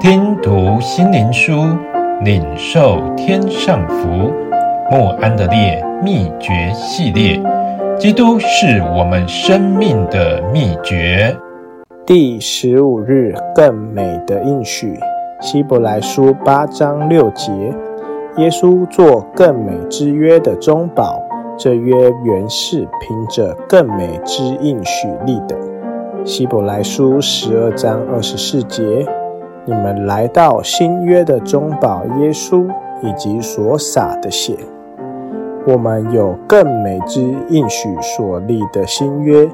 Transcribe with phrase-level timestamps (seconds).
[0.00, 1.52] 听读心灵书，
[2.22, 4.32] 领受天上福。
[4.88, 7.42] 莫安的烈秘诀系列，
[7.98, 11.36] 基督是我们生命的秘诀。
[12.06, 14.96] 第十五日，更美的应许。
[15.40, 17.52] 希伯来书八章六节，
[18.36, 21.20] 耶稣做更美之约的中保，
[21.58, 25.56] 这约原是凭着更美之应许立的。
[26.24, 29.04] 希伯来书十二章二十四节。
[29.68, 32.66] 你们来到新约的中保耶稣
[33.02, 34.56] 以及所洒的血，
[35.66, 39.46] 我们有更美之应许所立的新约。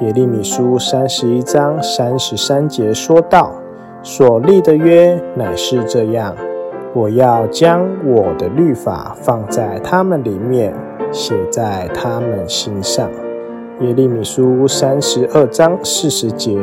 [0.00, 3.52] 耶利米书三十一章三十三节说道：
[4.02, 6.34] 所立的约乃是这样，
[6.92, 10.74] 我要将我的律法放在他们里面，
[11.12, 13.08] 写在他们心上。
[13.78, 16.58] 耶利米书三十二章四十节。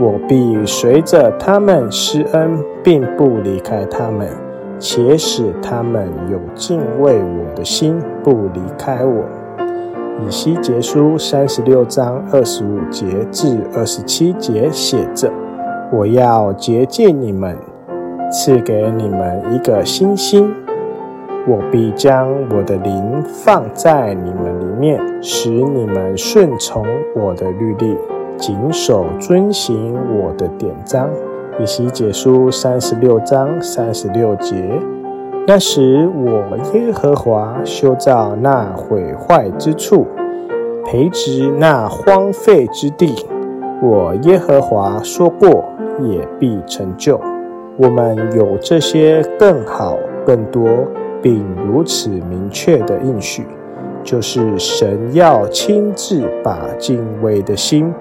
[0.00, 4.28] 我必随着他们施恩，并不离开他们，
[4.78, 9.24] 且使他们有敬畏我的心，不离开我。
[10.20, 15.32] 以西结书三十六章二十五节至二十七节写着
[15.92, 17.56] ：“我要洁净你们，
[18.30, 20.54] 赐给你们一个新心。
[21.48, 27.96] 我必将我的灵放在你们里面，使你们顺从我的律例。”
[28.38, 31.10] 谨守遵行我的典章，
[31.60, 34.54] 以西结书三十六章三十六节。
[35.44, 40.06] 那时我耶和华修造那毁坏之处，
[40.84, 43.26] 培植那荒废之地。
[43.82, 45.64] 我耶和华说过，
[46.00, 47.20] 也必成就。
[47.76, 50.68] 我们有这些更好、更多，
[51.20, 53.46] 并如此明确的应许，
[54.04, 57.92] 就是神要亲自把敬畏的心。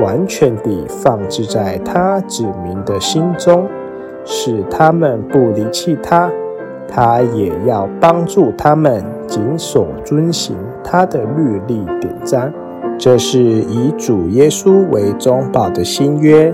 [0.00, 3.66] 完全地放置在他子民的心中，
[4.24, 6.30] 使他们不离弃他。
[6.88, 10.54] 他也要帮助他们谨守遵行
[10.84, 12.52] 他的律例典章。
[12.98, 16.52] 这是以主耶稣为中保的新约，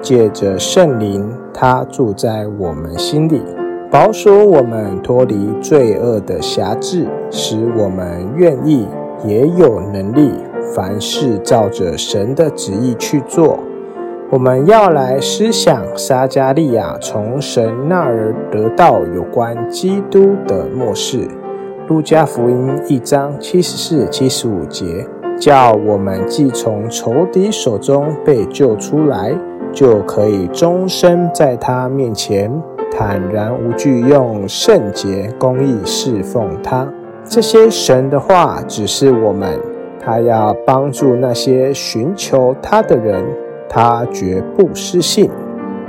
[0.00, 3.42] 借着圣灵，他住在我们心里，
[3.90, 8.86] 保守我们脱离罪恶的辖制，使我们愿意
[9.26, 10.30] 也有能力。
[10.74, 13.58] 凡事照着神的旨意去做。
[14.30, 21.28] 我们要来思想撒迦利亚从神那儿得到有关基督的默示。
[21.88, 25.04] 路加福音一章七十四、七十五节，
[25.36, 29.36] 叫我们既从仇敌手中被救出来，
[29.72, 36.88] 就可以终身在他面前坦然无惧，用圣洁公义侍奉他。
[37.24, 39.58] 这些神的话只是我们。
[40.00, 43.22] 他要帮助那些寻求他的人，
[43.68, 45.30] 他绝不失信。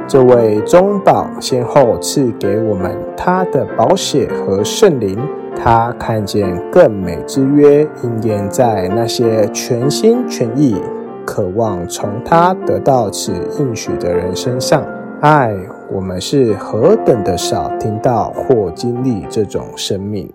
[0.07, 5.17] 这位中保先后赐给我们他的宝血和圣灵，
[5.55, 10.75] 他看见更美之约应验在那些全心全意
[11.25, 14.83] 渴望从他得到此应许的人身上。
[15.21, 15.55] 唉，
[15.89, 20.29] 我们是何等的少听到或经历这种生命。